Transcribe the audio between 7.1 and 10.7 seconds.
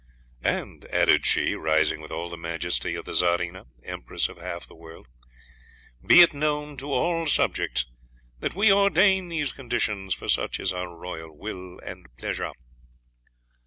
subjects, that We ordain these conditions, for such